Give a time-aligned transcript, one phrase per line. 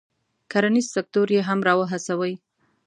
[0.51, 2.33] کرنیز سکتور ته یې را و هڅوي.